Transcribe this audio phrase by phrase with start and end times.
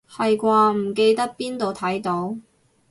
[0.09, 2.35] 係啩，唔記得邊度睇到